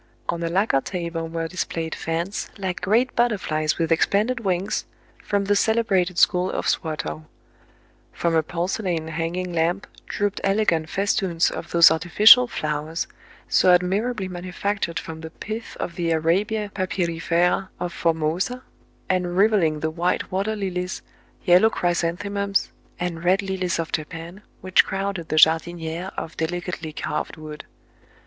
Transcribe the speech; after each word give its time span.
On 0.29 0.41
a 0.41 0.47
lacquer 0.49 0.81
table 0.81 1.27
were 1.27 1.47
displayed 1.47 1.93
fans, 1.93 2.49
like 2.57 2.81
great 2.81 3.15
butterflies 3.15 3.77
with 3.77 3.91
expanded 3.91 4.39
wings, 4.39 4.85
from 5.23 5.45
the 5.45 5.55
celebrated 5.55 6.17
school 6.17 6.49
of 6.49 6.67
Swatow. 6.67 7.27
From 8.11 8.33
a 8.33 8.41
porcelain 8.41 9.09
hanging 9.09 9.53
lamp 9.53 9.85
drooped 10.07 10.41
elegant 10.43 10.89
festoons 10.89 11.51
of 11.51 11.69
those 11.69 11.91
artificial 11.91 12.47
flow 12.47 12.87
ers, 12.87 13.05
so 13.47 13.71
admirably 13.71 14.27
manufactured 14.27 14.97
from 14.97 15.21
the 15.21 15.29
pith 15.29 15.77
of 15.79 15.93
the 15.97 16.09
Arabia 16.09 16.71
papyrifera 16.73 17.69
of 17.79 17.93
Formosa, 17.93 18.63
and 19.07 19.37
rivalling 19.37 19.81
the 19.81 19.91
white 19.91 20.31
water 20.31 20.55
lilies, 20.55 21.03
yellow 21.45 21.69
chrysanthemums, 21.69 22.71
and 22.99 23.23
red 23.23 23.43
lilies 23.43 23.77
of 23.77 23.91
Japan, 23.91 24.41
which 24.61 24.83
crowded 24.83 25.29
the 25.29 25.35
jardinières 25.35 26.11
of 26.17 26.35
delicately 26.37 26.91
carved 26.91 27.37
wood. 27.37 27.65